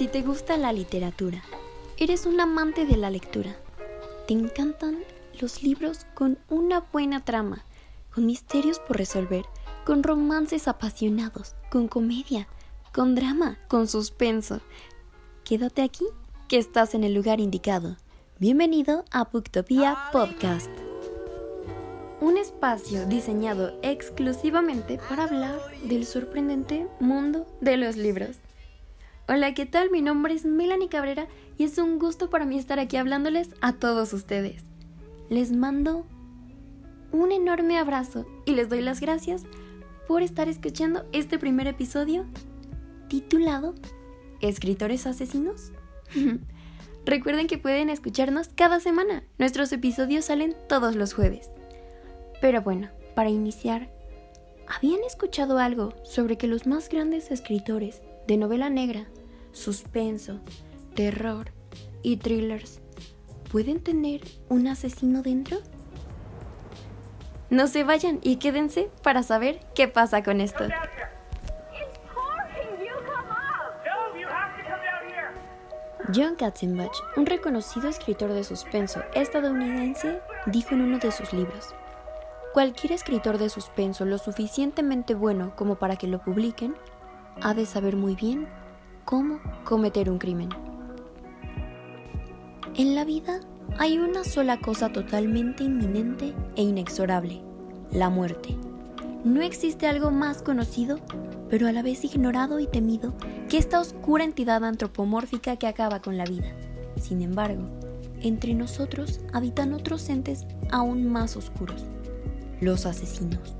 Si 0.00 0.08
te 0.08 0.22
gusta 0.22 0.56
la 0.56 0.72
literatura, 0.72 1.42
eres 1.98 2.24
un 2.24 2.40
amante 2.40 2.86
de 2.86 2.96
la 2.96 3.10
lectura, 3.10 3.54
te 4.26 4.32
encantan 4.32 4.96
los 5.38 5.62
libros 5.62 6.06
con 6.14 6.38
una 6.48 6.80
buena 6.90 7.22
trama, 7.22 7.66
con 8.14 8.24
misterios 8.24 8.78
por 8.78 8.96
resolver, 8.96 9.44
con 9.84 10.02
romances 10.02 10.68
apasionados, 10.68 11.54
con 11.70 11.86
comedia, 11.86 12.48
con 12.94 13.14
drama, 13.14 13.58
con 13.68 13.88
suspenso. 13.88 14.62
Quédate 15.44 15.82
aquí, 15.82 16.06
que 16.48 16.56
estás 16.56 16.94
en 16.94 17.04
el 17.04 17.12
lugar 17.12 17.38
indicado. 17.38 17.98
Bienvenido 18.38 19.04
a 19.10 19.24
Booktopia 19.24 19.98
Podcast. 20.12 20.70
Un 22.22 22.38
espacio 22.38 23.04
diseñado 23.04 23.78
exclusivamente 23.82 24.98
para 25.10 25.24
hablar 25.24 25.60
del 25.84 26.06
sorprendente 26.06 26.88
mundo 27.00 27.46
de 27.60 27.76
los 27.76 27.98
libros. 27.98 28.38
Hola, 29.32 29.54
¿qué 29.54 29.64
tal? 29.64 29.90
Mi 29.90 30.02
nombre 30.02 30.34
es 30.34 30.44
Melanie 30.44 30.88
Cabrera 30.88 31.28
y 31.56 31.62
es 31.62 31.78
un 31.78 32.00
gusto 32.00 32.30
para 32.30 32.46
mí 32.46 32.58
estar 32.58 32.80
aquí 32.80 32.96
hablándoles 32.96 33.50
a 33.60 33.74
todos 33.74 34.12
ustedes. 34.12 34.64
Les 35.28 35.52
mando 35.52 36.04
un 37.12 37.30
enorme 37.30 37.78
abrazo 37.78 38.26
y 38.44 38.56
les 38.56 38.68
doy 38.68 38.80
las 38.80 38.98
gracias 38.98 39.44
por 40.08 40.22
estar 40.22 40.48
escuchando 40.48 41.06
este 41.12 41.38
primer 41.38 41.68
episodio 41.68 42.26
titulado 43.06 43.76
¿Escritores 44.40 45.06
asesinos? 45.06 45.70
Recuerden 47.06 47.46
que 47.46 47.56
pueden 47.56 47.88
escucharnos 47.88 48.48
cada 48.48 48.80
semana. 48.80 49.22
Nuestros 49.38 49.70
episodios 49.72 50.24
salen 50.24 50.56
todos 50.68 50.96
los 50.96 51.14
jueves. 51.14 51.48
Pero 52.40 52.62
bueno, 52.62 52.88
para 53.14 53.30
iniciar, 53.30 53.92
¿habían 54.66 55.04
escuchado 55.04 55.58
algo 55.58 55.94
sobre 56.02 56.36
que 56.36 56.48
los 56.48 56.66
más 56.66 56.88
grandes 56.88 57.30
escritores 57.30 58.02
de 58.26 58.36
novela 58.36 58.70
negra 58.70 59.06
suspenso, 59.52 60.40
terror 60.94 61.52
y 62.02 62.16
thrillers 62.16 62.80
pueden 63.50 63.80
tener 63.80 64.22
un 64.48 64.68
asesino 64.68 65.22
dentro? 65.22 65.58
No 67.50 67.66
se 67.66 67.82
vayan 67.82 68.20
y 68.22 68.36
quédense 68.36 68.90
para 69.02 69.22
saber 69.22 69.60
qué 69.74 69.88
pasa 69.88 70.22
con 70.22 70.40
esto. 70.40 70.64
John 76.14 76.34
Katzenbach, 76.34 76.96
un 77.16 77.26
reconocido 77.26 77.88
escritor 77.88 78.32
de 78.32 78.42
suspenso 78.42 79.02
estadounidense, 79.14 80.20
dijo 80.46 80.74
en 80.74 80.80
uno 80.82 80.98
de 80.98 81.12
sus 81.12 81.32
libros, 81.32 81.74
Cualquier 82.52 82.92
escritor 82.92 83.38
de 83.38 83.48
suspenso 83.48 84.04
lo 84.04 84.18
suficientemente 84.18 85.14
bueno 85.14 85.54
como 85.54 85.76
para 85.76 85.94
que 85.94 86.08
lo 86.08 86.20
publiquen, 86.20 86.74
ha 87.42 87.54
de 87.54 87.64
saber 87.64 87.94
muy 87.94 88.16
bien 88.16 88.48
cómo 89.10 89.40
cometer 89.64 90.08
un 90.08 90.18
crimen. 90.18 90.50
En 92.76 92.94
la 92.94 93.04
vida 93.04 93.40
hay 93.76 93.98
una 93.98 94.22
sola 94.22 94.60
cosa 94.60 94.92
totalmente 94.92 95.64
inminente 95.64 96.32
e 96.54 96.62
inexorable, 96.62 97.42
la 97.90 98.08
muerte. 98.08 98.56
No 99.24 99.42
existe 99.42 99.88
algo 99.88 100.12
más 100.12 100.42
conocido, 100.42 101.00
pero 101.48 101.66
a 101.66 101.72
la 101.72 101.82
vez 101.82 102.04
ignorado 102.04 102.60
y 102.60 102.68
temido, 102.68 103.12
que 103.48 103.58
esta 103.58 103.80
oscura 103.80 104.22
entidad 104.22 104.64
antropomórfica 104.64 105.56
que 105.56 105.66
acaba 105.66 106.00
con 106.00 106.16
la 106.16 106.24
vida. 106.24 106.52
Sin 106.94 107.20
embargo, 107.20 107.64
entre 108.20 108.54
nosotros 108.54 109.18
habitan 109.32 109.72
otros 109.72 110.08
entes 110.08 110.46
aún 110.70 111.10
más 111.10 111.36
oscuros, 111.36 111.84
los 112.60 112.86
asesinos. 112.86 113.56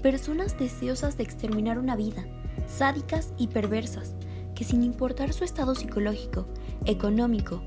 Personas 0.00 0.56
deseosas 0.56 1.16
de 1.16 1.24
exterminar 1.24 1.76
una 1.76 1.96
vida, 1.96 2.24
sádicas 2.68 3.32
y 3.36 3.48
perversas, 3.48 4.14
que 4.60 4.66
sin 4.66 4.84
importar 4.84 5.32
su 5.32 5.42
estado 5.42 5.74
psicológico, 5.74 6.44
económico 6.84 7.62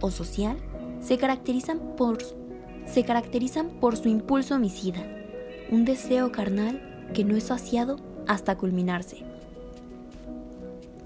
o 0.00 0.12
social, 0.12 0.56
se 1.00 1.18
caracterizan 1.18 1.96
por, 1.96 2.18
se 2.86 3.02
caracterizan 3.02 3.70
por 3.80 3.96
su 3.96 4.08
impulso 4.08 4.54
homicida, 4.54 5.00
un 5.72 5.84
deseo 5.84 6.30
carnal 6.30 7.10
que 7.12 7.24
no 7.24 7.34
es 7.34 7.42
saciado 7.42 7.96
hasta 8.28 8.56
culminarse. 8.56 9.24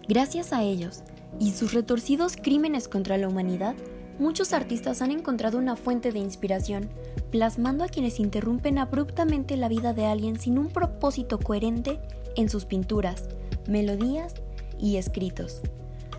Gracias 0.06 0.53
a 0.53 0.65
ellos 0.65 1.03
y 1.41 1.53
sus 1.53 1.72
retorcidos 1.72 2.37
crímenes 2.37 2.87
contra 2.87 3.16
la 3.16 3.26
humanidad, 3.26 3.75
muchos 4.19 4.53
artistas 4.53 5.00
han 5.00 5.12
encontrado 5.12 5.56
una 5.56 5.76
fuente 5.76 6.12
de 6.12 6.19
inspiración, 6.19 6.91
plasmando 7.31 7.84
a 7.84 7.88
quienes 7.88 8.20
interrumpen 8.20 8.76
abruptamente 8.76 9.56
la 9.56 9.70
vida 9.70 9.94
de 9.94 10.04
alguien 10.04 10.38
sin 10.38 10.59
un 10.59 10.69
propósito 10.69 11.38
coherente 11.38 12.00
en 12.37 12.50
sus 12.50 12.66
pinturas, 12.66 13.31
melodías 13.66 14.34
y 14.82 14.97
escritos, 14.97 15.62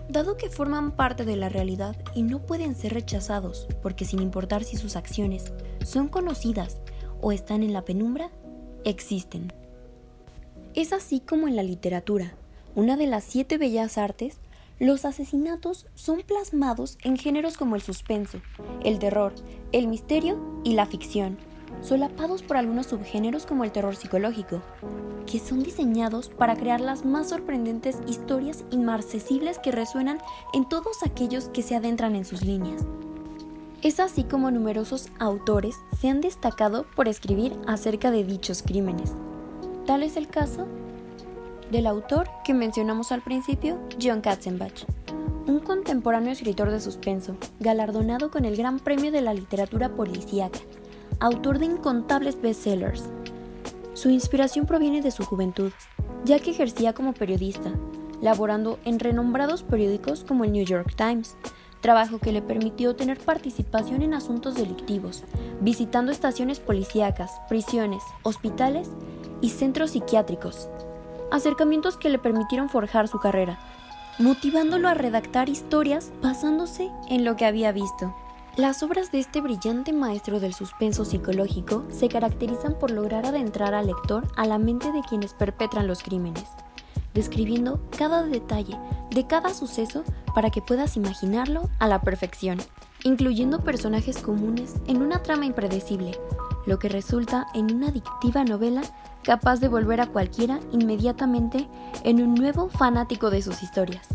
dado 0.08 0.36
que 0.36 0.50
forman 0.50 0.90
parte 0.92 1.24
de 1.24 1.36
la 1.36 1.48
realidad 1.48 1.94
y 2.14 2.22
no 2.22 2.40
pueden 2.40 2.74
ser 2.74 2.94
rechazados 2.94 3.68
porque 3.82 4.04
sin 4.04 4.20
importar 4.20 4.64
si 4.64 4.76
sus 4.76 4.96
acciones 4.96 5.52
son 5.84 6.08
conocidas 6.08 6.80
o 7.20 7.30
están 7.30 7.62
en 7.62 7.72
la 7.72 7.84
penumbra, 7.84 8.30
existen. 8.84 9.52
Es 10.74 10.92
así 10.92 11.20
como 11.20 11.46
en 11.46 11.56
la 11.56 11.62
literatura, 11.62 12.34
una 12.74 12.96
de 12.96 13.06
las 13.06 13.22
siete 13.22 13.58
bellas 13.58 13.98
artes, 13.98 14.38
los 14.80 15.04
asesinatos 15.04 15.86
son 15.94 16.22
plasmados 16.22 16.98
en 17.04 17.16
géneros 17.16 17.56
como 17.56 17.76
el 17.76 17.82
suspenso, 17.82 18.40
el 18.82 18.98
terror, 18.98 19.32
el 19.70 19.86
misterio 19.86 20.60
y 20.64 20.74
la 20.74 20.86
ficción, 20.86 21.38
solapados 21.84 22.42
por 22.42 22.56
algunos 22.56 22.86
subgéneros 22.86 23.46
como 23.46 23.62
el 23.62 23.70
terror 23.70 23.94
psicológico, 23.94 24.62
que 25.26 25.38
son 25.38 25.62
diseñados 25.62 26.28
para 26.28 26.56
crear 26.56 26.80
las 26.80 27.04
más 27.04 27.28
sorprendentes 27.28 27.98
historias 28.08 28.64
inmarcesibles 28.70 29.58
que 29.58 29.70
resuenan 29.70 30.18
en 30.52 30.66
todos 30.68 31.02
aquellos 31.02 31.48
que 31.50 31.62
se 31.62 31.76
adentran 31.76 32.16
en 32.16 32.24
sus 32.24 32.42
líneas. 32.42 32.84
Es 33.82 34.00
así 34.00 34.24
como 34.24 34.50
numerosos 34.50 35.08
autores 35.18 35.76
se 36.00 36.08
han 36.08 36.22
destacado 36.22 36.86
por 36.96 37.06
escribir 37.06 37.52
acerca 37.66 38.10
de 38.10 38.24
dichos 38.24 38.62
crímenes. 38.62 39.12
Tal 39.86 40.02
es 40.02 40.16
el 40.16 40.26
caso 40.28 40.66
del 41.70 41.86
autor 41.86 42.30
que 42.44 42.54
mencionamos 42.54 43.12
al 43.12 43.20
principio, 43.20 43.78
John 44.00 44.22
Katzenbach, 44.22 44.86
un 45.46 45.60
contemporáneo 45.60 46.32
escritor 46.32 46.70
de 46.70 46.80
suspenso, 46.80 47.36
galardonado 47.60 48.30
con 48.30 48.46
el 48.46 48.56
Gran 48.56 48.78
Premio 48.78 49.12
de 49.12 49.20
la 49.20 49.34
Literatura 49.34 49.90
Policíaca 49.90 50.60
autor 51.20 51.58
de 51.58 51.66
incontables 51.66 52.40
bestsellers. 52.40 53.04
Su 53.94 54.10
inspiración 54.10 54.66
proviene 54.66 55.02
de 55.02 55.10
su 55.10 55.24
juventud, 55.24 55.72
ya 56.24 56.38
que 56.38 56.50
ejercía 56.50 56.92
como 56.92 57.12
periodista, 57.12 57.70
laborando 58.20 58.78
en 58.84 58.98
renombrados 58.98 59.62
periódicos 59.62 60.24
como 60.24 60.44
el 60.44 60.52
New 60.52 60.64
York 60.64 60.94
Times, 60.96 61.36
trabajo 61.80 62.18
que 62.18 62.32
le 62.32 62.40
permitió 62.40 62.96
tener 62.96 63.18
participación 63.18 64.00
en 64.00 64.14
asuntos 64.14 64.54
delictivos, 64.54 65.22
visitando 65.60 66.12
estaciones 66.12 66.58
policíacas, 66.58 67.30
prisiones, 67.48 68.02
hospitales 68.22 68.90
y 69.42 69.50
centros 69.50 69.90
psiquiátricos, 69.90 70.68
acercamientos 71.30 71.98
que 71.98 72.08
le 72.08 72.18
permitieron 72.18 72.70
forjar 72.70 73.06
su 73.06 73.18
carrera, 73.18 73.58
motivándolo 74.18 74.88
a 74.88 74.94
redactar 74.94 75.48
historias 75.48 76.10
basándose 76.22 76.90
en 77.10 77.24
lo 77.24 77.36
que 77.36 77.44
había 77.44 77.70
visto. 77.72 78.14
Las 78.56 78.84
obras 78.84 79.10
de 79.10 79.18
este 79.18 79.40
brillante 79.40 79.92
maestro 79.92 80.38
del 80.38 80.54
suspenso 80.54 81.04
psicológico 81.04 81.84
se 81.90 82.08
caracterizan 82.08 82.78
por 82.78 82.92
lograr 82.92 83.26
adentrar 83.26 83.74
al 83.74 83.88
lector 83.88 84.28
a 84.36 84.46
la 84.46 84.58
mente 84.58 84.92
de 84.92 85.00
quienes 85.00 85.34
perpetran 85.34 85.88
los 85.88 86.04
crímenes, 86.04 86.44
describiendo 87.14 87.80
cada 87.98 88.22
detalle 88.22 88.78
de 89.10 89.26
cada 89.26 89.52
suceso 89.52 90.04
para 90.36 90.50
que 90.50 90.62
puedas 90.62 90.96
imaginarlo 90.96 91.68
a 91.80 91.88
la 91.88 92.02
perfección, 92.02 92.58
incluyendo 93.02 93.64
personajes 93.64 94.18
comunes 94.18 94.74
en 94.86 95.02
una 95.02 95.20
trama 95.20 95.46
impredecible, 95.46 96.16
lo 96.64 96.78
que 96.78 96.88
resulta 96.88 97.48
en 97.54 97.74
una 97.74 97.88
adictiva 97.88 98.44
novela 98.44 98.82
capaz 99.24 99.58
de 99.58 99.66
volver 99.66 100.00
a 100.00 100.06
cualquiera 100.06 100.60
inmediatamente 100.70 101.66
en 102.04 102.22
un 102.22 102.36
nuevo 102.36 102.68
fanático 102.68 103.30
de 103.30 103.42
sus 103.42 103.64
historias. 103.64 104.06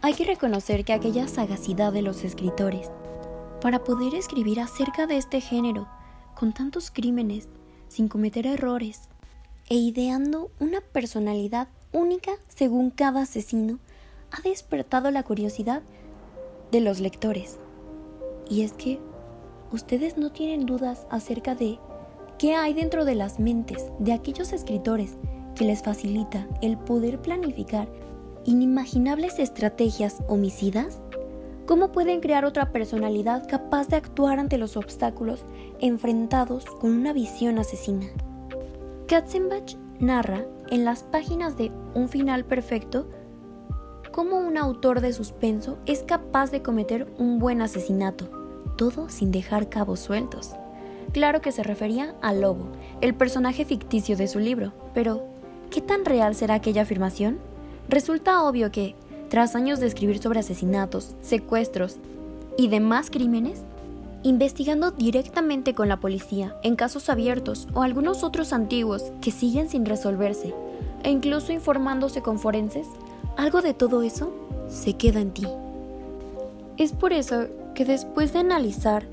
Hay 0.00 0.14
que 0.14 0.24
reconocer 0.24 0.86
que 0.86 0.94
aquella 0.94 1.28
sagacidad 1.28 1.92
de 1.92 2.00
los 2.00 2.24
escritores 2.24 2.90
para 3.60 3.84
poder 3.84 4.14
escribir 4.14 4.60
acerca 4.60 5.06
de 5.06 5.16
este 5.16 5.40
género, 5.40 5.88
con 6.34 6.52
tantos 6.52 6.90
crímenes, 6.90 7.48
sin 7.88 8.08
cometer 8.08 8.46
errores, 8.46 9.08
e 9.68 9.76
ideando 9.76 10.50
una 10.58 10.80
personalidad 10.80 11.68
única 11.92 12.32
según 12.48 12.90
cada 12.90 13.22
asesino, 13.22 13.78
ha 14.30 14.40
despertado 14.42 15.10
la 15.10 15.22
curiosidad 15.22 15.82
de 16.70 16.80
los 16.80 17.00
lectores. 17.00 17.58
Y 18.48 18.62
es 18.62 18.72
que 18.72 19.00
ustedes 19.72 20.16
no 20.16 20.32
tienen 20.32 20.66
dudas 20.66 21.06
acerca 21.10 21.54
de 21.54 21.78
qué 22.38 22.54
hay 22.54 22.74
dentro 22.74 23.04
de 23.04 23.14
las 23.14 23.38
mentes 23.38 23.84
de 23.98 24.12
aquellos 24.12 24.52
escritores 24.52 25.16
que 25.54 25.64
les 25.64 25.82
facilita 25.82 26.48
el 26.62 26.78
poder 26.78 27.20
planificar 27.20 27.88
inimaginables 28.44 29.38
estrategias 29.38 30.22
homicidas 30.28 30.98
¿Cómo 31.70 31.92
pueden 31.92 32.18
crear 32.18 32.44
otra 32.44 32.72
personalidad 32.72 33.48
capaz 33.48 33.86
de 33.86 33.94
actuar 33.94 34.40
ante 34.40 34.58
los 34.58 34.76
obstáculos 34.76 35.44
enfrentados 35.78 36.64
con 36.64 36.90
una 36.90 37.12
visión 37.12 37.60
asesina? 37.60 38.08
Katzenbach 39.06 39.76
narra 40.00 40.44
en 40.70 40.84
las 40.84 41.04
páginas 41.04 41.56
de 41.56 41.70
Un 41.94 42.08
final 42.08 42.44
perfecto 42.44 43.08
cómo 44.10 44.40
un 44.40 44.58
autor 44.58 45.00
de 45.00 45.12
suspenso 45.12 45.78
es 45.86 46.02
capaz 46.02 46.50
de 46.50 46.60
cometer 46.60 47.06
un 47.18 47.38
buen 47.38 47.62
asesinato, 47.62 48.28
todo 48.76 49.08
sin 49.08 49.30
dejar 49.30 49.68
cabos 49.68 50.00
sueltos. 50.00 50.56
Claro 51.12 51.40
que 51.40 51.52
se 51.52 51.62
refería 51.62 52.16
a 52.20 52.32
Lobo, 52.32 52.66
el 53.00 53.14
personaje 53.14 53.64
ficticio 53.64 54.16
de 54.16 54.26
su 54.26 54.40
libro, 54.40 54.72
pero 54.92 55.22
¿qué 55.70 55.80
tan 55.80 56.04
real 56.04 56.34
será 56.34 56.54
aquella 56.54 56.82
afirmación? 56.82 57.38
Resulta 57.88 58.42
obvio 58.42 58.72
que, 58.72 58.96
tras 59.30 59.54
años 59.54 59.78
de 59.78 59.86
escribir 59.86 60.20
sobre 60.20 60.40
asesinatos, 60.40 61.14
secuestros 61.22 61.96
y 62.58 62.66
demás 62.66 63.10
crímenes, 63.10 63.62
investigando 64.24 64.90
directamente 64.90 65.72
con 65.72 65.88
la 65.88 65.98
policía 65.98 66.56
en 66.64 66.74
casos 66.74 67.08
abiertos 67.08 67.68
o 67.72 67.82
algunos 67.82 68.24
otros 68.24 68.52
antiguos 68.52 69.12
que 69.22 69.30
siguen 69.30 69.70
sin 69.70 69.86
resolverse, 69.86 70.52
e 71.04 71.10
incluso 71.10 71.52
informándose 71.52 72.22
con 72.22 72.40
forenses, 72.40 72.88
algo 73.36 73.62
de 73.62 73.72
todo 73.72 74.02
eso 74.02 74.32
se 74.68 74.94
queda 74.94 75.20
en 75.20 75.30
ti. 75.30 75.46
Es 76.76 76.92
por 76.92 77.12
eso 77.12 77.46
que 77.74 77.84
después 77.84 78.32
de 78.32 78.40
analizar 78.40 79.06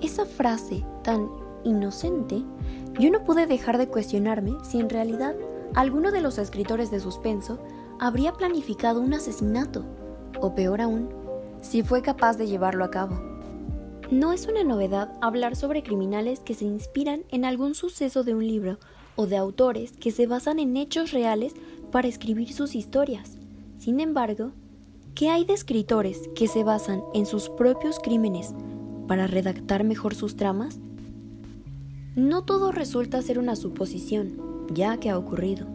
esa 0.00 0.24
frase 0.24 0.82
tan 1.02 1.28
inocente, 1.64 2.42
yo 2.98 3.10
no 3.10 3.24
pude 3.24 3.46
dejar 3.46 3.76
de 3.76 3.88
cuestionarme 3.88 4.52
si 4.62 4.80
en 4.80 4.88
realidad 4.88 5.34
alguno 5.74 6.10
de 6.12 6.22
los 6.22 6.38
escritores 6.38 6.90
de 6.90 7.00
suspenso 7.00 7.58
habría 7.98 8.32
planificado 8.32 9.00
un 9.00 9.14
asesinato, 9.14 9.84
o 10.40 10.54
peor 10.54 10.80
aún, 10.80 11.08
si 11.62 11.82
fue 11.82 12.02
capaz 12.02 12.36
de 12.36 12.46
llevarlo 12.46 12.84
a 12.84 12.90
cabo. 12.90 13.18
No 14.10 14.32
es 14.32 14.46
una 14.46 14.64
novedad 14.64 15.12
hablar 15.22 15.56
sobre 15.56 15.82
criminales 15.82 16.40
que 16.40 16.54
se 16.54 16.66
inspiran 16.66 17.24
en 17.30 17.44
algún 17.44 17.74
suceso 17.74 18.22
de 18.22 18.34
un 18.34 18.46
libro 18.46 18.78
o 19.16 19.26
de 19.26 19.36
autores 19.36 19.92
que 19.92 20.10
se 20.10 20.26
basan 20.26 20.58
en 20.58 20.76
hechos 20.76 21.12
reales 21.12 21.54
para 21.90 22.08
escribir 22.08 22.52
sus 22.52 22.74
historias. 22.74 23.38
Sin 23.78 24.00
embargo, 24.00 24.52
¿qué 25.14 25.30
hay 25.30 25.44
de 25.44 25.54
escritores 25.54 26.28
que 26.34 26.48
se 26.48 26.64
basan 26.64 27.02
en 27.14 27.24
sus 27.24 27.48
propios 27.48 27.98
crímenes 27.98 28.54
para 29.08 29.26
redactar 29.26 29.84
mejor 29.84 30.14
sus 30.14 30.36
tramas? 30.36 30.78
No 32.14 32.44
todo 32.44 32.72
resulta 32.72 33.22
ser 33.22 33.38
una 33.38 33.56
suposición, 33.56 34.66
ya 34.72 34.98
que 34.98 35.10
ha 35.10 35.18
ocurrido. 35.18 35.66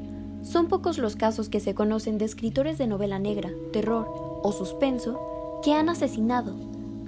Son 0.44 0.68
pocos 0.68 0.98
los 0.98 1.16
casos 1.16 1.50
que 1.50 1.60
se 1.60 1.76
conocen 1.76 2.18
de 2.18 2.26
escritores 2.26 2.78
de 2.78 2.88
novela 2.88 3.20
negra, 3.20 3.52
terror 3.72 4.08
o 4.44 4.52
suspenso 4.52 5.20
que 5.64 5.74
han 5.74 5.90
asesinado, 5.90 6.56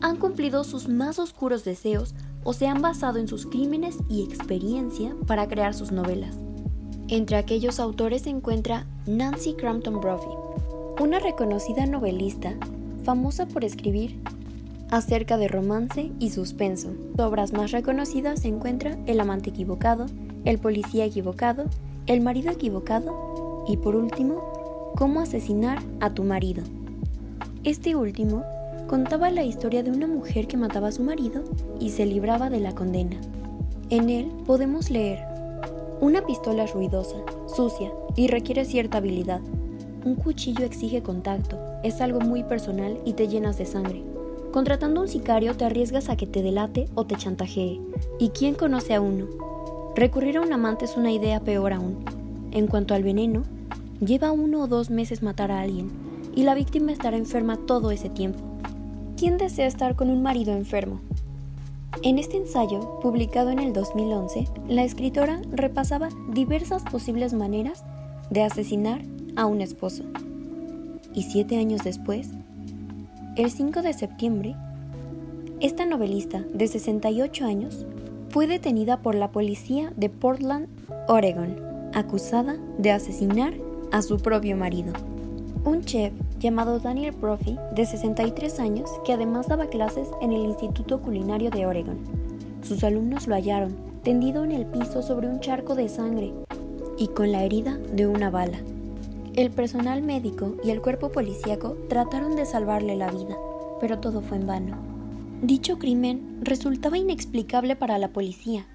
han 0.02 0.18
cumplido 0.18 0.64
sus 0.64 0.90
más 0.90 1.20
oscuros 1.20 1.64
deseos 1.64 2.14
o 2.44 2.54
se 2.54 2.68
han 2.68 2.82
basado 2.82 3.20
en 3.20 3.28
sus 3.28 3.46
crímenes 3.46 3.98
y 4.10 4.24
experiencia 4.24 5.16
para 5.28 5.48
crear 5.48 5.74
sus 5.74 5.92
novelas. 5.92 6.36
Entre 7.08 7.38
aquellos 7.38 7.80
autores 7.80 8.24
se 8.24 8.30
encuentra 8.30 8.86
Nancy 9.06 9.54
Crampton 9.54 10.00
Brophy, 10.02 10.32
una 11.00 11.20
reconocida 11.20 11.86
novelista 11.86 12.56
famosa 13.04 13.48
por 13.48 13.64
escribir 13.64 14.20
acerca 14.90 15.38
de 15.38 15.48
romance 15.48 16.12
y 16.20 16.32
suspenso. 16.32 16.90
Sus 17.12 17.26
obras 17.26 17.54
más 17.54 17.72
reconocidas 17.72 18.42
se 18.42 18.50
encuentran 18.50 19.04
El 19.08 19.20
amante 19.20 19.50
equivocado, 19.50 20.06
El 20.46 20.58
policía 20.60 21.06
equivocado, 21.06 21.66
El 22.12 22.20
marido 22.20 22.52
equivocado 22.52 23.64
y 23.70 23.78
por 23.78 23.96
último, 23.96 24.92
Cómo 24.98 25.22
asesinar 25.22 25.82
a 26.02 26.14
tu 26.14 26.26
marido. 26.26 26.62
Este 27.64 27.96
último 27.96 28.44
contaba 28.90 29.32
la 29.32 29.46
historia 29.46 29.82
de 29.82 29.92
una 29.92 30.08
mujer 30.08 30.46
que 30.48 30.58
mataba 30.58 30.90
a 30.90 30.92
su 30.92 31.04
marido 31.04 31.42
y 31.80 31.92
se 31.92 32.06
libraba 32.06 32.50
de 32.50 32.60
la 32.60 32.76
condena. 32.76 33.16
En 33.90 34.10
él 34.10 34.30
podemos 34.46 34.90
leer, 34.90 35.20
una 36.02 36.26
pistola 36.26 36.66
ruidosa, 36.66 37.16
sucia 37.48 37.94
y 38.18 38.28
requiere 38.28 38.66
cierta 38.66 38.98
habilidad. 38.98 39.40
Un 40.04 40.16
cuchillo 40.16 40.66
exige 40.66 41.02
contacto, 41.02 41.58
es 41.82 42.02
algo 42.02 42.20
muy 42.20 42.44
personal 42.44 43.00
y 43.06 43.14
te 43.14 43.30
llenas 43.30 43.58
de 43.58 43.66
sangre. 43.66 44.04
Contratando 44.52 45.00
a 45.00 45.04
un 45.04 45.10
sicario 45.10 45.56
te 45.56 45.64
arriesgas 45.64 46.10
a 46.10 46.18
que 46.18 46.28
te 46.28 46.44
delate 46.44 46.90
o 46.94 47.06
te 47.06 47.16
chantajee. 47.16 47.80
¿Y 48.20 48.30
quién 48.32 48.56
conoce 48.56 48.96
a 48.96 49.00
uno? 49.00 49.28
Recurrir 49.96 50.38
a 50.38 50.42
un 50.42 50.54
amante 50.54 50.86
es 50.86 50.96
una 50.96 51.12
idea 51.12 51.42
peor 51.42 51.74
aún. 51.74 52.06
En 52.52 52.68
cuanto 52.68 52.94
al 52.94 53.04
veneno, 53.04 53.44
lleva 54.00 54.32
uno 54.32 54.62
o 54.62 54.68
dos 54.68 54.90
meses 54.90 55.22
matar 55.22 55.52
a 55.52 55.60
alguien 55.60 55.92
y 56.34 56.44
la 56.44 56.56
víctima 56.56 56.94
estará 56.94 57.18
enferma 57.18 57.58
todo 57.58 57.92
ese 57.92 58.10
tiempo. 58.10 58.40
¿Quién 59.18 59.38
desea 59.38 59.68
estar 59.68 59.98
con 59.98 60.10
un 60.10 60.24
marido 60.24 60.54
enfermo? 60.54 61.02
En 62.04 62.20
este 62.20 62.38
ensayo, 62.38 63.00
publicado 63.02 63.50
en 63.50 63.60
el 63.60 63.74
2011, 63.74 64.48
la 64.70 64.84
escritora 64.84 65.42
repasaba 65.52 66.08
diversas 66.30 66.84
posibles 66.84 67.34
maneras 67.34 67.84
de 68.30 68.44
asesinar 68.44 69.02
a 69.36 69.46
un 69.46 69.60
esposo. 69.60 70.04
Y 71.14 71.24
siete 71.24 71.58
años 71.58 71.84
después, 71.84 72.30
el 73.36 73.52
5 73.52 73.82
de 73.82 73.92
septiembre, 73.92 74.56
esta 75.60 75.86
novelista 75.86 76.44
de 76.54 76.68
68 76.68 77.46
años 77.46 77.86
fue 78.32 78.48
detenida 78.48 79.02
por 79.02 79.14
la 79.14 79.32
policía 79.32 79.92
de 79.98 80.10
Portland, 80.10 80.68
Oregon, 81.10 81.58
acusada 81.94 82.56
de 82.78 82.92
asesinar 82.92 83.54
a 83.92 84.02
su 84.02 84.20
propio 84.20 84.56
marido. 84.56 84.94
Un 85.66 85.84
chef 85.84 86.14
llamado 86.40 86.80
Daniel 86.80 87.12
Brophy, 87.12 87.58
de 87.76 87.86
63 87.86 88.60
años, 88.62 88.90
que 89.06 89.12
además 89.12 89.50
daba 89.50 89.68
clases 89.68 90.08
en 90.22 90.32
el 90.32 90.46
Instituto 90.46 91.02
Culinario 91.02 91.52
de 91.52 91.66
Oregon. 91.66 91.98
Sus 92.64 92.86
alumnos 92.86 93.28
lo 93.28 93.36
hallaron, 93.36 93.76
tendido 94.02 94.46
en 94.46 94.54
el 94.54 94.66
piso 94.66 95.02
sobre 95.02 95.28
un 95.28 95.42
charco 95.42 95.76
de 95.76 95.90
sangre 95.90 96.32
y 96.98 97.10
con 97.10 97.34
la 97.34 97.44
herida 97.44 97.78
de 97.94 98.08
una 98.08 98.30
bala. 98.30 98.60
El 99.36 99.52
personal 99.52 100.04
médico 100.04 100.56
y 100.64 100.70
el 100.70 100.82
cuerpo 100.82 101.12
policíaco 101.12 101.76
trataron 101.90 102.38
de 102.38 102.46
salvarle 102.46 102.96
la 102.96 103.12
vida, 103.12 103.36
pero 103.82 104.00
todo 104.00 104.22
fue 104.22 104.38
en 104.38 104.48
vano. 104.48 104.91
Dicho 105.42 105.80
crimen 105.80 106.38
resultaba 106.44 107.00
inexplicable 107.00 107.76
para 107.76 107.98
la 107.98 108.10
policía, 108.10 108.68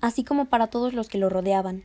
así 0.00 0.24
como 0.24 0.46
para 0.46 0.66
todos 0.66 0.92
los 0.92 1.08
que 1.08 1.18
lo 1.18 1.28
rodeaban. 1.28 1.84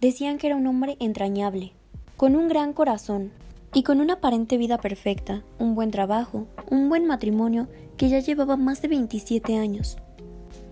Decían 0.00 0.38
que 0.38 0.48
era 0.48 0.56
un 0.56 0.66
hombre 0.66 0.96
entrañable, 0.98 1.72
con 2.16 2.34
un 2.34 2.48
gran 2.48 2.72
corazón 2.72 3.30
y 3.72 3.84
con 3.84 4.00
una 4.00 4.14
aparente 4.14 4.56
vida 4.56 4.78
perfecta, 4.78 5.44
un 5.60 5.76
buen 5.76 5.92
trabajo, 5.92 6.48
un 6.68 6.88
buen 6.88 7.06
matrimonio 7.06 7.68
que 7.96 8.08
ya 8.08 8.18
llevaba 8.18 8.56
más 8.56 8.82
de 8.82 8.88
27 8.88 9.56
años. 9.56 9.98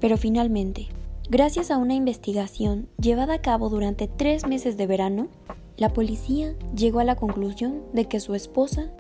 Pero 0.00 0.16
finalmente, 0.16 0.88
gracias 1.30 1.70
a 1.70 1.78
una 1.78 1.94
investigación 1.94 2.88
llevada 3.00 3.34
a 3.34 3.42
cabo 3.42 3.68
durante 3.68 4.08
tres 4.08 4.44
meses 4.44 4.76
de 4.76 4.88
verano, 4.88 5.28
la 5.76 5.92
policía 5.92 6.56
llegó 6.74 6.98
a 6.98 7.04
la 7.04 7.14
conclusión 7.14 7.80
de 7.92 8.06
que 8.06 8.18
su 8.18 8.34
esposa 8.34 8.90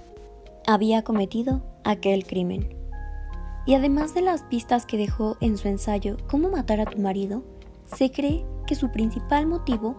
había 0.68 1.02
cometido 1.02 1.64
aquel 1.82 2.24
crimen. 2.24 2.77
Y 3.66 3.74
además 3.74 4.14
de 4.14 4.22
las 4.22 4.42
pistas 4.44 4.86
que 4.86 4.96
dejó 4.96 5.36
en 5.40 5.58
su 5.58 5.68
ensayo 5.68 6.16
Cómo 6.28 6.48
matar 6.48 6.80
a 6.80 6.86
tu 6.86 6.98
marido, 6.98 7.42
se 7.84 8.10
cree 8.10 8.44
que 8.66 8.74
su 8.74 8.90
principal 8.90 9.46
motivo 9.46 9.96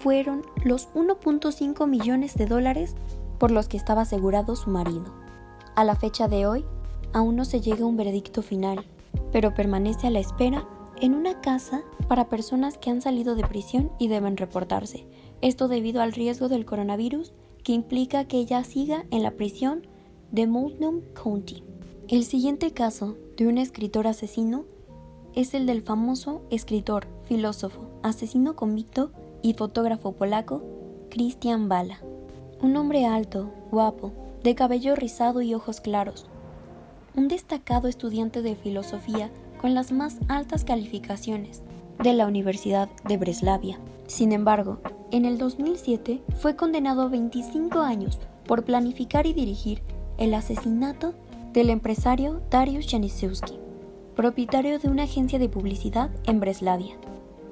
fueron 0.00 0.42
los 0.64 0.88
1.5 0.94 1.86
millones 1.86 2.34
de 2.34 2.46
dólares 2.46 2.94
por 3.38 3.50
los 3.50 3.68
que 3.68 3.76
estaba 3.76 4.02
asegurado 4.02 4.56
su 4.56 4.70
marido. 4.70 5.04
A 5.76 5.84
la 5.84 5.96
fecha 5.96 6.28
de 6.28 6.46
hoy, 6.46 6.64
aún 7.12 7.36
no 7.36 7.44
se 7.44 7.60
llega 7.60 7.84
a 7.84 7.86
un 7.86 7.96
veredicto 7.96 8.42
final, 8.42 8.84
pero 9.32 9.54
permanece 9.54 10.06
a 10.06 10.10
la 10.10 10.20
espera 10.20 10.66
en 11.00 11.14
una 11.14 11.40
casa 11.40 11.82
para 12.08 12.28
personas 12.28 12.76
que 12.78 12.90
han 12.90 13.00
salido 13.00 13.34
de 13.34 13.46
prisión 13.46 13.90
y 13.98 14.08
deben 14.08 14.36
reportarse, 14.36 15.06
esto 15.40 15.68
debido 15.68 16.02
al 16.02 16.12
riesgo 16.12 16.48
del 16.48 16.66
coronavirus 16.66 17.32
que 17.64 17.72
implica 17.72 18.24
que 18.24 18.38
ella 18.38 18.62
siga 18.64 19.04
en 19.10 19.22
la 19.22 19.32
prisión 19.32 19.86
de 20.30 20.46
Multnomah 20.46 21.02
County. 21.14 21.69
El 22.10 22.24
siguiente 22.24 22.72
caso 22.72 23.16
de 23.36 23.46
un 23.46 23.56
escritor 23.56 24.08
asesino 24.08 24.64
es 25.32 25.54
el 25.54 25.64
del 25.64 25.80
famoso 25.80 26.42
escritor, 26.50 27.06
filósofo, 27.22 27.88
asesino 28.02 28.56
convicto 28.56 29.12
y 29.42 29.54
fotógrafo 29.54 30.10
polaco 30.10 30.60
Christian 31.08 31.68
Bala. 31.68 32.00
Un 32.60 32.76
hombre 32.76 33.06
alto, 33.06 33.52
guapo, 33.70 34.12
de 34.42 34.56
cabello 34.56 34.96
rizado 34.96 35.40
y 35.40 35.54
ojos 35.54 35.80
claros. 35.80 36.26
Un 37.14 37.28
destacado 37.28 37.86
estudiante 37.86 38.42
de 38.42 38.56
filosofía 38.56 39.30
con 39.60 39.74
las 39.74 39.92
más 39.92 40.18
altas 40.26 40.64
calificaciones 40.64 41.62
de 42.02 42.12
la 42.12 42.26
Universidad 42.26 42.88
de 43.06 43.18
Breslavia. 43.18 43.78
Sin 44.08 44.32
embargo, 44.32 44.80
en 45.12 45.26
el 45.26 45.38
2007 45.38 46.22
fue 46.40 46.56
condenado 46.56 47.02
a 47.02 47.08
25 47.08 47.78
años 47.78 48.18
por 48.48 48.64
planificar 48.64 49.28
y 49.28 49.32
dirigir 49.32 49.84
el 50.18 50.34
asesinato 50.34 51.14
del 51.52 51.70
empresario 51.70 52.40
Dariusz 52.48 52.86
Janiszewski, 52.88 53.58
propietario 54.14 54.78
de 54.78 54.88
una 54.88 55.02
agencia 55.02 55.38
de 55.38 55.48
publicidad 55.48 56.10
en 56.24 56.38
Breslavia. 56.38 56.96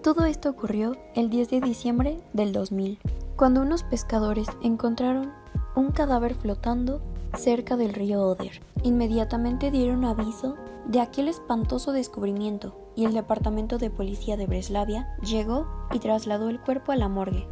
Todo 0.02 0.24
esto 0.24 0.50
ocurrió 0.50 0.96
el 1.16 1.30
10 1.30 1.50
de 1.50 1.60
diciembre 1.60 2.20
del 2.32 2.52
2000, 2.52 2.98
cuando 3.36 3.60
unos 3.60 3.82
pescadores 3.82 4.46
encontraron 4.62 5.32
un 5.74 5.90
cadáver 5.90 6.34
flotando 6.34 7.00
cerca 7.36 7.76
del 7.76 7.92
río 7.92 8.22
Oder. 8.22 8.62
Inmediatamente 8.84 9.72
dieron 9.72 10.04
aviso 10.04 10.54
de 10.86 11.00
aquel 11.00 11.26
espantoso 11.26 11.92
descubrimiento 11.92 12.92
y 12.94 13.04
el 13.04 13.14
departamento 13.14 13.78
de 13.78 13.90
policía 13.90 14.36
de 14.36 14.46
Breslavia 14.46 15.08
llegó 15.22 15.66
y 15.92 15.98
trasladó 15.98 16.48
el 16.48 16.60
cuerpo 16.60 16.92
a 16.92 16.96
la 16.96 17.08
morgue. 17.08 17.46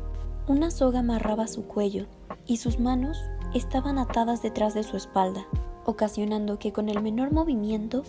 Una 0.47 0.71
soga 0.71 1.01
amarraba 1.01 1.49
su 1.49 1.65
cuello 1.65 2.07
y 2.47 2.59
sus 2.59 2.79
manos 2.79 3.19
estaban 3.53 3.99
atadas 3.99 4.43
detrás 4.43 4.75
de 4.75 4.85
su 4.85 4.97
espalda, 4.97 5.47
ocasionando 5.87 6.59
que 6.59 6.73
con 6.73 6.89
el 6.89 7.01
menor 7.01 7.33
movimiento 7.33 8.03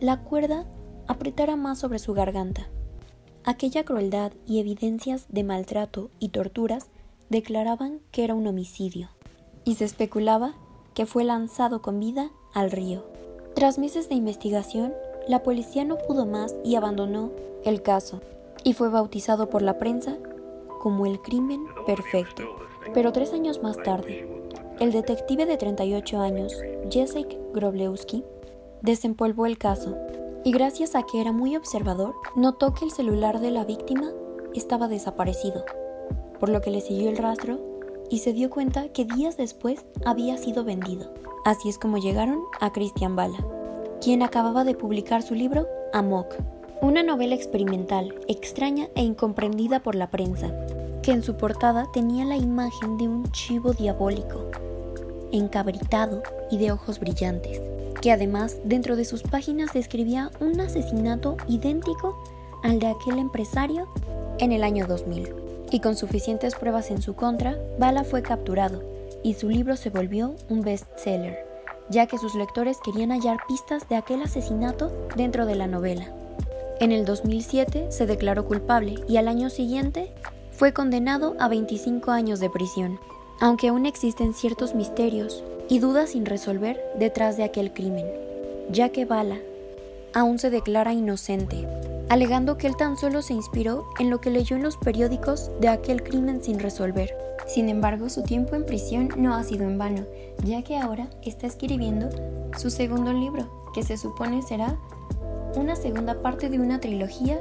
la 0.00 0.20
cuerda 0.20 0.66
apretara 1.06 1.56
más 1.56 1.78
sobre 1.78 1.98
su 1.98 2.12
garganta. 2.12 2.68
Aquella 3.44 3.84
crueldad 3.84 4.32
y 4.46 4.58
evidencias 4.58 5.26
de 5.28 5.44
maltrato 5.44 6.10
y 6.18 6.30
torturas 6.30 6.88
declaraban 7.30 8.00
que 8.10 8.24
era 8.24 8.34
un 8.34 8.46
homicidio, 8.46 9.08
y 9.64 9.76
se 9.76 9.84
especulaba 9.84 10.54
que 10.94 11.06
fue 11.06 11.24
lanzado 11.24 11.82
con 11.82 12.00
vida 12.00 12.30
al 12.52 12.70
río. 12.70 13.04
Tras 13.54 13.78
meses 13.78 14.08
de 14.08 14.14
investigación, 14.14 14.92
la 15.28 15.42
policía 15.42 15.84
no 15.84 15.96
pudo 15.96 16.26
más 16.26 16.54
y 16.64 16.74
abandonó 16.74 17.30
el 17.64 17.82
caso, 17.82 18.20
y 18.64 18.72
fue 18.72 18.88
bautizado 18.88 19.48
por 19.50 19.62
la 19.62 19.78
prensa 19.78 20.16
como 20.80 21.06
el 21.06 21.20
crimen 21.20 21.64
perfecto. 21.86 22.44
Pero 22.92 23.12
tres 23.12 23.32
años 23.32 23.62
más 23.62 23.76
tarde, 23.82 24.43
el 24.80 24.92
detective 24.92 25.46
de 25.46 25.56
38 25.56 26.20
años, 26.20 26.60
Jacek 26.90 27.36
Groblewski, 27.52 28.24
desempolvó 28.82 29.46
el 29.46 29.56
caso 29.56 29.96
y 30.44 30.52
gracias 30.52 30.94
a 30.94 31.04
que 31.04 31.20
era 31.20 31.32
muy 31.32 31.56
observador, 31.56 32.14
notó 32.36 32.74
que 32.74 32.84
el 32.84 32.90
celular 32.90 33.40
de 33.40 33.50
la 33.50 33.64
víctima 33.64 34.12
estaba 34.54 34.88
desaparecido, 34.88 35.64
por 36.38 36.48
lo 36.48 36.60
que 36.60 36.70
le 36.70 36.80
siguió 36.80 37.08
el 37.08 37.16
rastro 37.16 37.60
y 38.10 38.18
se 38.18 38.32
dio 38.32 38.50
cuenta 38.50 38.88
que 38.88 39.04
días 39.04 39.36
después 39.36 39.86
había 40.04 40.36
sido 40.36 40.64
vendido. 40.64 41.12
Así 41.44 41.68
es 41.68 41.78
como 41.78 41.98
llegaron 41.98 42.40
a 42.60 42.72
Christian 42.72 43.16
Bala, 43.16 43.38
quien 44.00 44.22
acababa 44.22 44.64
de 44.64 44.74
publicar 44.74 45.22
su 45.22 45.34
libro 45.34 45.66
Amok, 45.92 46.34
una 46.82 47.02
novela 47.02 47.34
experimental, 47.34 48.14
extraña 48.28 48.88
e 48.94 49.02
incomprendida 49.02 49.82
por 49.82 49.94
la 49.94 50.10
prensa, 50.10 50.52
que 51.04 51.12
en 51.12 51.22
su 51.22 51.36
portada 51.36 51.86
tenía 51.92 52.24
la 52.24 52.36
imagen 52.36 52.96
de 52.96 53.08
un 53.08 53.30
chivo 53.32 53.72
diabólico, 53.72 54.50
encabritado 55.32 56.22
y 56.50 56.58
de 56.58 56.72
ojos 56.72 56.98
brillantes 56.98 57.60
que 58.04 58.12
además 58.12 58.58
dentro 58.64 58.96
de 58.96 59.06
sus 59.06 59.22
páginas 59.22 59.72
describía 59.72 60.30
un 60.38 60.60
asesinato 60.60 61.38
idéntico 61.48 62.22
al 62.62 62.78
de 62.78 62.88
aquel 62.88 63.18
empresario 63.18 63.88
en 64.38 64.52
el 64.52 64.62
año 64.62 64.86
2000. 64.86 65.34
Y 65.70 65.80
con 65.80 65.96
suficientes 65.96 66.54
pruebas 66.54 66.90
en 66.90 67.00
su 67.00 67.14
contra, 67.14 67.56
Bala 67.78 68.04
fue 68.04 68.20
capturado 68.20 68.82
y 69.22 69.32
su 69.32 69.48
libro 69.48 69.74
se 69.76 69.88
volvió 69.88 70.36
un 70.50 70.60
bestseller, 70.60 71.46
ya 71.88 72.04
que 72.04 72.18
sus 72.18 72.34
lectores 72.34 72.76
querían 72.84 73.10
hallar 73.10 73.38
pistas 73.48 73.88
de 73.88 73.96
aquel 73.96 74.20
asesinato 74.20 74.92
dentro 75.16 75.46
de 75.46 75.54
la 75.54 75.66
novela. 75.66 76.12
En 76.80 76.92
el 76.92 77.06
2007 77.06 77.90
se 77.90 78.04
declaró 78.04 78.44
culpable 78.44 78.96
y 79.08 79.16
al 79.16 79.28
año 79.28 79.48
siguiente 79.48 80.12
fue 80.56 80.72
condenado 80.72 81.34
a 81.40 81.48
25 81.48 82.12
años 82.12 82.38
de 82.38 82.48
prisión. 82.48 83.00
Aunque 83.40 83.68
aún 83.68 83.86
existen 83.86 84.34
ciertos 84.34 84.74
misterios 84.74 85.42
y 85.68 85.80
dudas 85.80 86.10
sin 86.10 86.24
resolver 86.24 86.80
detrás 86.98 87.36
de 87.36 87.44
aquel 87.44 87.72
crimen, 87.72 88.06
ya 88.70 88.90
que 88.90 89.04
Bala 89.04 89.38
aún 90.12 90.38
se 90.38 90.50
declara 90.50 90.92
inocente, 90.92 91.66
alegando 92.08 92.56
que 92.56 92.68
él 92.68 92.76
tan 92.76 92.96
solo 92.96 93.22
se 93.22 93.34
inspiró 93.34 93.88
en 93.98 94.10
lo 94.10 94.20
que 94.20 94.30
leyó 94.30 94.54
en 94.54 94.62
los 94.62 94.76
periódicos 94.76 95.50
de 95.60 95.68
aquel 95.68 96.04
crimen 96.04 96.42
sin 96.42 96.60
resolver. 96.60 97.16
Sin 97.46 97.68
embargo, 97.68 98.08
su 98.08 98.22
tiempo 98.22 98.54
en 98.54 98.64
prisión 98.64 99.08
no 99.16 99.34
ha 99.34 99.42
sido 99.42 99.64
en 99.64 99.76
vano, 99.76 100.04
ya 100.44 100.62
que 100.62 100.78
ahora 100.78 101.08
está 101.22 101.48
escribiendo 101.48 102.08
su 102.56 102.70
segundo 102.70 103.12
libro, 103.12 103.48
que 103.74 103.82
se 103.82 103.96
supone 103.96 104.40
será 104.42 104.76
una 105.56 105.74
segunda 105.74 106.22
parte 106.22 106.48
de 106.48 106.60
una 106.60 106.80
trilogía 106.80 107.40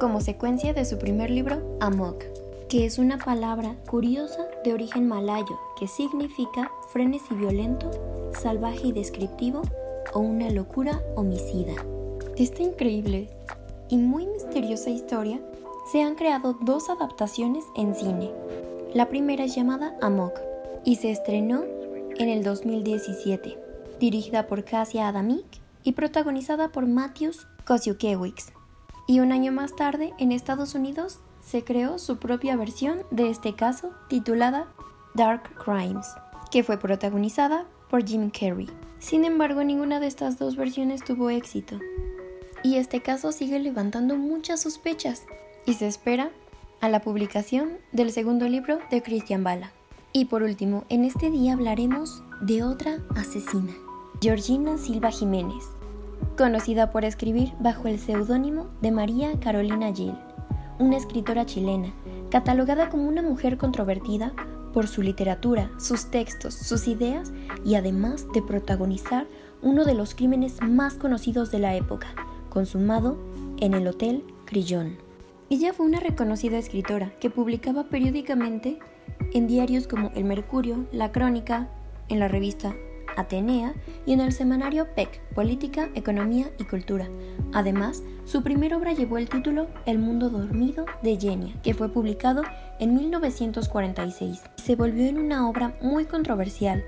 como 0.00 0.22
secuencia 0.22 0.72
de 0.72 0.86
su 0.86 0.98
primer 0.98 1.30
libro, 1.30 1.62
Amok 1.80 2.24
que 2.74 2.86
es 2.86 2.98
una 2.98 3.18
palabra 3.18 3.76
curiosa 3.88 4.48
de 4.64 4.72
origen 4.72 5.06
malayo 5.06 5.60
que 5.78 5.86
significa 5.86 6.72
frenesí 6.92 7.32
violento, 7.32 7.88
salvaje 8.32 8.88
y 8.88 8.92
descriptivo 8.92 9.62
o 10.12 10.18
una 10.18 10.50
locura 10.50 11.00
homicida. 11.14 11.74
esta 12.36 12.64
increíble 12.64 13.30
y 13.88 13.96
muy 13.96 14.26
misteriosa 14.26 14.90
historia 14.90 15.40
se 15.92 16.02
han 16.02 16.16
creado 16.16 16.58
dos 16.62 16.90
adaptaciones 16.90 17.64
en 17.76 17.94
cine. 17.94 18.32
La 18.92 19.08
primera 19.08 19.44
es 19.44 19.54
llamada 19.54 19.96
Amok 20.02 20.36
y 20.84 20.96
se 20.96 21.12
estrenó 21.12 21.62
en 22.16 22.28
el 22.28 22.42
2017, 22.42 23.56
dirigida 24.00 24.48
por 24.48 24.64
Kasia 24.64 25.06
Adamik 25.06 25.46
y 25.84 25.92
protagonizada 25.92 26.72
por 26.72 26.88
Matthews 26.88 27.46
Kosiukiewicz. 27.68 28.52
Y 29.06 29.20
un 29.20 29.30
año 29.30 29.52
más 29.52 29.76
tarde, 29.76 30.12
en 30.18 30.32
Estados 30.32 30.74
Unidos, 30.74 31.20
se 31.44 31.62
creó 31.62 31.98
su 31.98 32.16
propia 32.16 32.56
versión 32.56 33.02
de 33.10 33.28
este 33.28 33.54
caso 33.54 33.90
titulada 34.08 34.66
Dark 35.14 35.42
Crimes, 35.62 36.06
que 36.50 36.64
fue 36.64 36.78
protagonizada 36.78 37.66
por 37.90 38.04
Jim 38.04 38.30
Carrey. 38.30 38.68
Sin 38.98 39.24
embargo, 39.24 39.62
ninguna 39.62 40.00
de 40.00 40.06
estas 40.06 40.38
dos 40.38 40.56
versiones 40.56 41.04
tuvo 41.04 41.28
éxito. 41.28 41.78
Y 42.62 42.76
este 42.76 43.02
caso 43.02 43.30
sigue 43.30 43.58
levantando 43.58 44.16
muchas 44.16 44.62
sospechas 44.62 45.24
y 45.66 45.74
se 45.74 45.86
espera 45.86 46.30
a 46.80 46.88
la 46.88 47.00
publicación 47.00 47.72
del 47.92 48.10
segundo 48.10 48.48
libro 48.48 48.78
de 48.90 49.02
Christian 49.02 49.44
Bala. 49.44 49.70
Y 50.12 50.26
por 50.26 50.42
último, 50.42 50.84
en 50.88 51.04
este 51.04 51.30
día 51.30 51.52
hablaremos 51.52 52.22
de 52.40 52.62
otra 52.62 53.00
asesina, 53.16 53.74
Georgina 54.22 54.78
Silva 54.78 55.10
Jiménez, 55.10 55.64
conocida 56.38 56.90
por 56.90 57.04
escribir 57.04 57.52
bajo 57.60 57.88
el 57.88 57.98
seudónimo 57.98 58.68
de 58.80 58.92
María 58.92 59.38
Carolina 59.40 59.92
Gill 59.92 60.16
una 60.78 60.96
escritora 60.96 61.46
chilena, 61.46 61.92
catalogada 62.30 62.88
como 62.88 63.08
una 63.08 63.22
mujer 63.22 63.56
controvertida 63.58 64.32
por 64.72 64.88
su 64.88 65.02
literatura, 65.02 65.70
sus 65.78 66.10
textos, 66.10 66.54
sus 66.54 66.88
ideas 66.88 67.32
y 67.64 67.76
además 67.76 68.26
de 68.34 68.42
protagonizar 68.42 69.26
uno 69.62 69.84
de 69.84 69.94
los 69.94 70.14
crímenes 70.14 70.60
más 70.62 70.94
conocidos 70.94 71.50
de 71.50 71.60
la 71.60 71.76
época, 71.76 72.08
consumado 72.50 73.16
en 73.58 73.74
el 73.74 73.86
Hotel 73.86 74.24
Crillon. 74.46 74.96
Ella 75.48 75.72
fue 75.72 75.86
una 75.86 76.00
reconocida 76.00 76.58
escritora 76.58 77.12
que 77.20 77.30
publicaba 77.30 77.84
periódicamente 77.84 78.78
en 79.32 79.46
diarios 79.46 79.86
como 79.86 80.10
El 80.14 80.24
Mercurio, 80.24 80.86
La 80.90 81.12
Crónica, 81.12 81.68
en 82.08 82.18
la 82.18 82.28
revista 82.28 82.74
Atenea 83.16 83.74
y 84.06 84.12
en 84.12 84.20
el 84.20 84.32
semanario 84.32 84.94
PEC, 84.94 85.20
Política, 85.34 85.88
Economía 85.94 86.50
y 86.58 86.64
Cultura. 86.64 87.08
Además, 87.52 88.02
su 88.24 88.42
primera 88.42 88.76
obra 88.76 88.92
llevó 88.92 89.18
el 89.18 89.28
título 89.28 89.68
El 89.86 89.98
mundo 89.98 90.30
dormido 90.30 90.86
de 91.02 91.16
Genia, 91.18 91.54
que 91.62 91.74
fue 91.74 91.88
publicado 91.88 92.42
en 92.80 92.94
1946. 92.94 94.42
Se 94.56 94.76
volvió 94.76 95.06
en 95.06 95.18
una 95.18 95.48
obra 95.48 95.74
muy 95.82 96.06
controversial, 96.06 96.84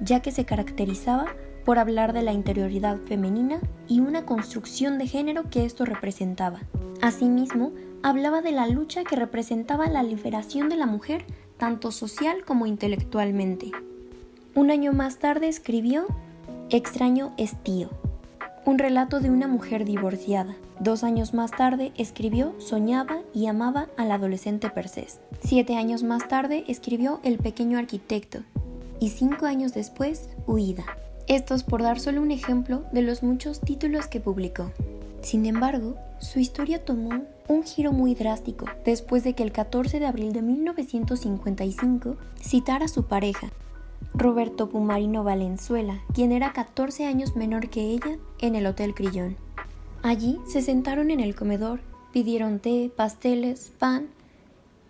ya 0.00 0.20
que 0.20 0.32
se 0.32 0.44
caracterizaba 0.44 1.26
por 1.64 1.78
hablar 1.78 2.12
de 2.12 2.22
la 2.22 2.32
interioridad 2.32 2.98
femenina 3.06 3.60
y 3.88 4.00
una 4.00 4.26
construcción 4.26 4.98
de 4.98 5.06
género 5.06 5.48
que 5.50 5.64
esto 5.64 5.84
representaba. 5.84 6.60
Asimismo, 7.00 7.72
hablaba 8.02 8.42
de 8.42 8.52
la 8.52 8.66
lucha 8.66 9.04
que 9.04 9.16
representaba 9.16 9.88
la 9.88 10.02
liberación 10.02 10.68
de 10.68 10.76
la 10.76 10.86
mujer, 10.86 11.24
tanto 11.56 11.90
social 11.90 12.44
como 12.44 12.66
intelectualmente. 12.66 13.72
Un 14.56 14.70
año 14.70 14.92
más 14.92 15.18
tarde 15.18 15.48
escribió 15.48 16.06
Extraño 16.70 17.32
estío, 17.36 17.90
un 18.64 18.78
relato 18.78 19.18
de 19.18 19.28
una 19.28 19.48
mujer 19.48 19.84
divorciada. 19.84 20.54
Dos 20.78 21.02
años 21.02 21.34
más 21.34 21.50
tarde 21.50 21.90
escribió 21.98 22.54
Soñaba 22.60 23.18
y 23.34 23.48
amaba 23.48 23.88
al 23.96 24.12
adolescente 24.12 24.70
Persés. 24.70 25.18
Siete 25.42 25.76
años 25.76 26.04
más 26.04 26.28
tarde 26.28 26.62
escribió 26.68 27.18
El 27.24 27.38
pequeño 27.38 27.78
arquitecto. 27.78 28.44
Y 29.00 29.08
cinco 29.08 29.46
años 29.46 29.74
después, 29.74 30.30
Huida. 30.46 30.84
Estos 31.26 31.64
por 31.64 31.82
dar 31.82 31.98
solo 31.98 32.22
un 32.22 32.30
ejemplo 32.30 32.84
de 32.92 33.02
los 33.02 33.24
muchos 33.24 33.60
títulos 33.60 34.06
que 34.06 34.20
publicó. 34.20 34.70
Sin 35.20 35.46
embargo, 35.46 35.96
su 36.20 36.38
historia 36.38 36.84
tomó 36.84 37.22
un 37.48 37.64
giro 37.64 37.90
muy 37.90 38.14
drástico 38.14 38.66
después 38.84 39.24
de 39.24 39.32
que 39.32 39.42
el 39.42 39.50
14 39.50 39.98
de 39.98 40.06
abril 40.06 40.32
de 40.32 40.42
1955 40.42 42.16
citara 42.40 42.84
a 42.84 42.88
su 42.88 43.06
pareja, 43.06 43.50
Roberto 44.16 44.68
Pumarino 44.68 45.24
Valenzuela, 45.24 46.00
quien 46.14 46.30
era 46.30 46.52
14 46.52 47.04
años 47.04 47.34
menor 47.34 47.68
que 47.68 47.90
ella, 47.90 48.16
en 48.38 48.54
el 48.54 48.64
Hotel 48.66 48.94
Crillón. 48.94 49.36
Allí 50.04 50.38
se 50.46 50.62
sentaron 50.62 51.10
en 51.10 51.18
el 51.18 51.34
comedor, 51.34 51.80
pidieron 52.12 52.60
té, 52.60 52.92
pasteles, 52.96 53.72
pan 53.76 54.06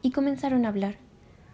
y 0.02 0.10
comenzaron 0.10 0.66
a 0.66 0.68
hablar. 0.68 0.98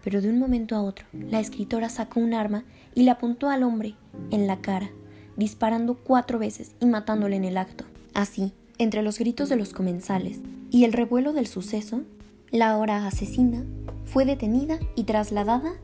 Pero 0.02 0.20
de 0.20 0.30
un 0.30 0.40
momento 0.40 0.74
a 0.74 0.82
otro, 0.82 1.06
la 1.12 1.38
escritora 1.38 1.88
sacó 1.90 2.18
un 2.18 2.34
arma 2.34 2.64
y 2.92 3.04
le 3.04 3.12
apuntó 3.12 3.48
al 3.48 3.62
hombre 3.62 3.94
en 4.32 4.48
la 4.48 4.60
cara, 4.60 4.90
disparando 5.36 5.94
cuatro 5.94 6.40
veces 6.40 6.74
y 6.80 6.86
matándole 6.86 7.36
en 7.36 7.44
el 7.44 7.56
acto. 7.56 7.84
Así, 8.14 8.52
entre 8.78 9.02
los 9.02 9.18
gritos 9.18 9.48
de 9.48 9.56
los 9.56 9.72
comensales 9.72 10.40
y 10.72 10.84
el 10.84 10.92
revuelo 10.92 11.32
del 11.32 11.46
suceso, 11.46 12.02
la 12.50 12.76
hora 12.78 13.06
asesina 13.06 13.64
fue 14.06 14.24
detenida 14.24 14.80
y 14.96 15.04
trasladada 15.04 15.74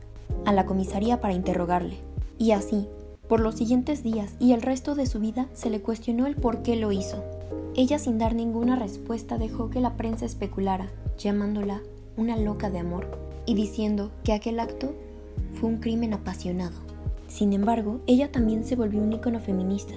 a 0.47 0.53
la 0.53 0.65
comisaría 0.65 1.19
para 1.19 1.33
interrogarle. 1.33 1.97
Y 2.39 2.51
así, 2.51 2.87
por 3.27 3.41
los 3.41 3.55
siguientes 3.55 4.01
días 4.01 4.35
y 4.39 4.53
el 4.53 4.61
resto 4.61 4.95
de 4.95 5.05
su 5.05 5.19
vida 5.19 5.49
se 5.51 5.69
le 5.69 5.81
cuestionó 5.81 6.25
el 6.25 6.37
por 6.37 6.63
qué 6.63 6.77
lo 6.77 6.93
hizo. 6.93 7.21
Ella 7.75 7.99
sin 7.99 8.17
dar 8.17 8.33
ninguna 8.33 8.77
respuesta 8.77 9.37
dejó 9.37 9.69
que 9.69 9.81
la 9.81 9.97
prensa 9.97 10.25
especulara, 10.25 10.89
llamándola 11.17 11.81
una 12.15 12.37
loca 12.37 12.69
de 12.69 12.79
amor 12.79 13.19
y 13.45 13.55
diciendo 13.55 14.09
que 14.23 14.31
aquel 14.31 14.61
acto 14.61 14.95
fue 15.55 15.69
un 15.69 15.79
crimen 15.79 16.13
apasionado. 16.13 16.77
Sin 17.27 17.51
embargo, 17.51 17.99
ella 18.07 18.31
también 18.31 18.63
se 18.63 18.77
volvió 18.77 19.01
un 19.01 19.11
icono 19.11 19.41
feminista, 19.41 19.95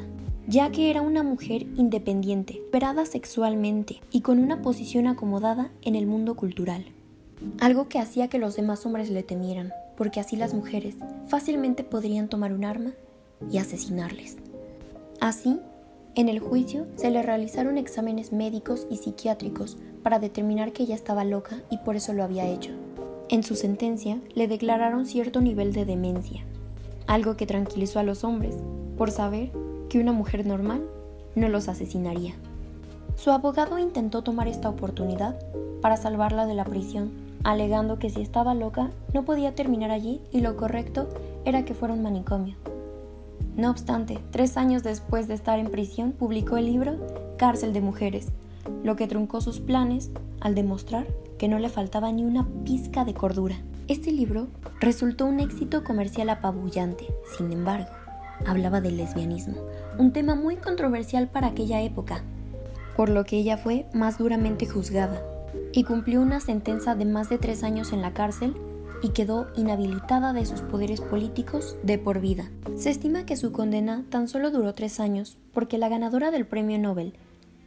ya 0.49 0.73
que 0.73 0.91
era 0.91 1.01
una 1.01 1.23
mujer 1.23 1.63
independiente, 1.77 2.55
esperada 2.55 3.07
sexualmente 3.07 4.01
y 4.11 4.23
con 4.23 4.41
una 4.41 4.63
posición 4.63 5.07
acomodada 5.07 5.71
en 5.83 5.95
el 5.95 6.09
mundo 6.09 6.35
cultural. 6.35 6.87
Algo 7.61 7.89
que 7.89 8.01
hacía 8.01 8.27
que 8.27 8.39
los 8.39 8.57
demás 8.57 8.85
hombres 8.85 9.11
le 9.11 9.23
temieran, 9.23 9.73
porque 10.01 10.19
así 10.19 10.35
las 10.35 10.55
mujeres 10.55 10.95
fácilmente 11.27 11.85
podrían 11.85 12.29
tomar 12.29 12.55
un 12.55 12.65
arma 12.65 12.93
y 13.53 13.59
asesinarles. 13.59 14.39
Así, 15.21 15.61
en 16.15 16.31
el 16.31 16.39
juicio 16.39 16.87
se 16.97 17.11
le 17.11 17.21
realizaron 17.23 17.77
exámenes 17.77 18.33
médicos 18.33 18.87
y 18.91 18.97
psiquiátricos 18.97 19.77
para 20.03 20.19
determinar 20.19 20.73
que 20.73 20.85
ella 20.85 20.95
estaba 20.95 21.23
loca 21.25 21.61
y 21.69 21.77
por 21.77 21.97
eso 21.97 22.15
lo 22.15 22.25
había 22.25 22.49
hecho. 22.49 22.71
En 23.29 23.43
su 23.43 23.57
sentencia 23.57 24.19
le 24.35 24.49
declararon 24.49 25.05
cierto 25.05 25.43
nivel 25.43 25.75
de 25.75 25.85
demencia, 25.85 26.45
algo 27.07 27.37
que 27.37 27.45
tranquilizó 27.45 27.99
a 27.99 28.03
los 28.03 28.25
hombres 28.25 28.55
por 28.97 29.11
saber 29.11 29.53
que 29.91 30.01
una 30.01 30.13
mujer 30.13 30.47
normal 30.47 30.81
no 31.35 31.51
los 31.51 31.69
asesinaría. 31.69 32.37
Su 33.17 33.33
abogado 33.33 33.79
intentó 33.79 34.23
tomar 34.23 34.49
esta 34.49 34.71
oportunidad 34.71 35.39
para 35.83 35.99
salvarla 35.99 36.47
de 36.47 36.55
la 36.55 36.65
prisión, 36.65 37.30
alegando 37.45 37.99
que 37.99 38.11
si 38.11 38.21
estaba 38.21 38.55
loca 38.55 38.91
no 39.15 39.25
podía 39.25 39.55
terminar 39.55 39.91
allí 39.91 40.21
y 40.33 40.41
lo 40.41 40.57
correcto 40.57 41.09
era 41.45 41.65
que 41.65 41.75
fuera 41.75 41.95
un 41.95 42.03
manicomio. 42.03 42.57
No 43.57 43.71
obstante, 43.71 44.19
tres 44.31 44.57
años 44.57 44.83
después 44.83 45.29
de 45.29 45.35
estar 45.35 45.59
en 45.59 45.71
prisión, 45.71 46.13
publicó 46.13 46.57
el 46.57 46.67
libro 46.67 46.97
Cárcel 47.37 47.73
de 47.73 47.81
Mujeres, 47.81 48.29
lo 48.85 48.97
que 48.97 49.07
truncó 49.07 49.41
sus 49.41 49.61
planes 49.61 50.11
al 50.41 50.55
demostrar 50.55 51.07
que 51.39 51.49
no 51.49 51.59
le 51.59 51.69
faltaba 51.69 52.13
ni 52.13 52.25
una 52.25 52.47
pizca 52.65 53.05
de 53.05 53.15
cordura. 53.15 53.57
Este 53.89 54.13
libro 54.13 54.49
resultó 54.81 55.27
un 55.27 55.41
éxito 55.41 55.83
comercial 55.83 56.31
apabullante, 56.31 57.07
sin 57.37 57.51
embargo, 57.53 57.89
hablaba 58.47 58.81
del 58.81 58.97
lesbianismo, 58.97 59.57
un 59.99 60.13
tema 60.13 60.35
muy 60.35 60.57
controversial 60.57 61.29
para 61.29 61.49
aquella 61.49 61.83
época, 61.83 62.23
por 62.97 63.09
lo 63.09 63.25
que 63.25 63.37
ella 63.37 63.57
fue 63.57 63.87
más 63.93 64.19
duramente 64.19 64.67
juzgada 64.67 65.21
y 65.73 65.85
cumplió 65.85 66.21
una 66.21 66.41
sentencia 66.41 66.95
de 66.95 67.05
más 67.05 67.29
de 67.29 67.39
tres 67.39 67.63
años 67.63 67.93
en 67.93 68.03
la 68.03 68.13
cárcel 68.13 68.55
y 69.03 69.11
quedó 69.11 69.47
inhabilitada 69.57 70.33
de 70.33 70.45
sus 70.45 70.61
poderes 70.61 71.01
políticos 71.01 71.77
de 71.83 71.99
por 71.99 72.21
vida. 72.21 72.51
Se 72.77 72.91
estima 72.91 73.25
que 73.25 73.37
su 73.37 73.53
condena 73.53 74.05
tan 74.11 74.29
solo 74.29 74.51
duró 74.51 74.75
tres 74.75 75.01
años 75.01 75.39
porque 75.53 75.79
la 75.79 75.89
ganadora 75.89 76.31
del 76.31 76.47
Premio 76.47 76.79
Nobel 76.79 77.15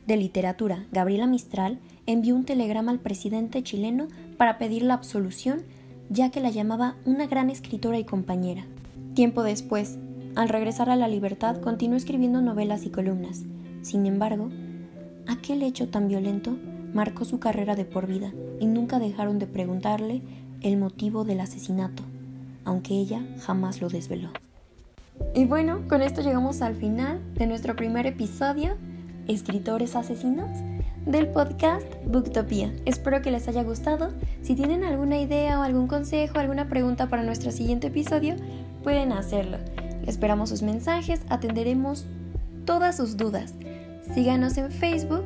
de 0.05 0.17
Literatura, 0.17 0.85
Gabriela 0.91 1.27
Mistral, 1.27 1.79
envió 2.05 2.35
un 2.35 2.45
telegrama 2.45 2.91
al 2.91 2.99
presidente 2.99 3.63
chileno 3.63 4.07
para 4.37 4.57
pedir 4.57 4.83
la 4.83 4.95
absolución, 4.95 5.63
ya 6.09 6.29
que 6.29 6.41
la 6.41 6.49
llamaba 6.49 6.95
una 7.05 7.27
gran 7.27 7.49
escritora 7.49 7.97
y 7.97 8.03
compañera. 8.03 8.65
Tiempo 9.13 9.43
después, 9.43 9.97
al 10.35 10.49
regresar 10.49 10.89
a 10.89 10.95
la 10.95 11.07
libertad, 11.07 11.61
continuó 11.61 11.95
escribiendo 11.95 12.41
novelas 12.41 12.85
y 12.85 12.89
columnas. 12.89 13.43
Sin 13.81 14.05
embargo, 14.05 14.49
aquel 15.27 15.63
hecho 15.63 15.87
tan 15.87 16.07
violento 16.07 16.57
marcó 16.93 17.25
su 17.25 17.39
carrera 17.39 17.75
de 17.75 17.85
por 17.85 18.07
vida 18.07 18.31
y 18.59 18.65
nunca 18.65 19.00
dejaron 19.00 19.39
de 19.39 19.47
preguntarle 19.47 20.21
el 20.62 20.77
motivo 20.77 21.23
del 21.23 21.39
asesinato, 21.39 22.03
aunque 22.63 22.93
ella 22.93 23.21
jamás 23.41 23.81
lo 23.81 23.89
desveló. 23.89 24.29
Y 25.35 25.45
bueno, 25.45 25.81
con 25.88 26.01
esto 26.01 26.21
llegamos 26.21 26.62
al 26.62 26.75
final 26.75 27.19
de 27.35 27.47
nuestro 27.47 27.75
primer 27.75 28.05
episodio, 28.05 28.75
Escritores 29.27 29.95
Asesinos, 29.95 30.50
del 31.05 31.27
podcast 31.27 31.85
Booktopia. 32.05 32.73
Espero 32.85 33.21
que 33.21 33.31
les 33.31 33.47
haya 33.47 33.63
gustado. 33.63 34.09
Si 34.41 34.55
tienen 34.55 34.83
alguna 34.83 35.19
idea 35.19 35.59
o 35.59 35.63
algún 35.63 35.88
consejo, 35.88 36.39
alguna 36.39 36.69
pregunta 36.69 37.09
para 37.09 37.23
nuestro 37.23 37.51
siguiente 37.51 37.88
episodio, 37.88 38.35
pueden 38.83 39.12
hacerlo. 39.12 39.57
Esperamos 40.05 40.50
sus 40.50 40.62
mensajes, 40.62 41.21
atenderemos 41.29 42.05
todas 42.65 42.97
sus 42.97 43.17
dudas. 43.17 43.53
Síganos 44.13 44.57
en 44.57 44.72
Facebook 44.72 45.24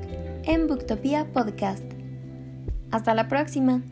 en 0.47 0.65
Booktopia 0.67 1.25
Podcast. 1.33 1.83
Hasta 2.89 3.13
la 3.13 3.27
próxima. 3.27 3.83